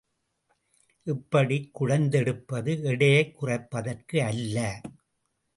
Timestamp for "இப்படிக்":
1.07-1.69